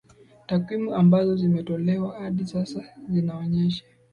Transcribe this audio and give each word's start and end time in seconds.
takwimu 0.47 0.95
ambazo 0.95 1.35
zimetolewa 1.35 2.19
hadi 2.19 2.45
sasa 2.47 2.83
zinaonyesha 3.09 3.83